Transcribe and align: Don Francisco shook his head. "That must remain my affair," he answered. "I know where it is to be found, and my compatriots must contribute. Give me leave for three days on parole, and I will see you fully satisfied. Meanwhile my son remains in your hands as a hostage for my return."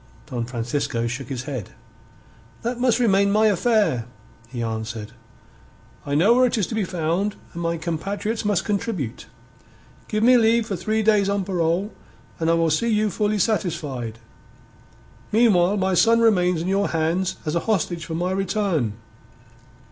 Don 0.31 0.45
Francisco 0.45 1.05
shook 1.05 1.29
his 1.29 1.43
head. 1.43 1.69
"That 2.63 2.79
must 2.79 2.97
remain 2.97 3.31
my 3.31 3.45
affair," 3.45 4.05
he 4.49 4.63
answered. 4.63 5.11
"I 6.07 6.15
know 6.15 6.33
where 6.33 6.47
it 6.47 6.57
is 6.57 6.65
to 6.67 6.73
be 6.73 6.83
found, 6.85 7.35
and 7.53 7.61
my 7.61 7.77
compatriots 7.77 8.43
must 8.43 8.65
contribute. 8.65 9.27
Give 10.07 10.23
me 10.23 10.37
leave 10.37 10.65
for 10.65 10.75
three 10.75 11.03
days 11.03 11.29
on 11.29 11.43
parole, 11.45 11.91
and 12.39 12.49
I 12.49 12.55
will 12.55 12.71
see 12.71 12.89
you 12.89 13.11
fully 13.11 13.37
satisfied. 13.37 14.17
Meanwhile 15.31 15.77
my 15.77 15.93
son 15.93 16.19
remains 16.19 16.63
in 16.63 16.67
your 16.67 16.87
hands 16.87 17.35
as 17.45 17.53
a 17.53 17.59
hostage 17.69 18.03
for 18.05 18.15
my 18.15 18.31
return." 18.31 18.93